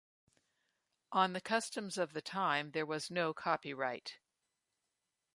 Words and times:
On 1.11 1.33
the 1.33 1.41
customs 1.41 1.95
of 1.99 2.13
the 2.13 2.23
time 2.23 2.71
there 2.71 2.87
was 2.87 3.11
no 3.11 3.35
copyright. 3.35 4.17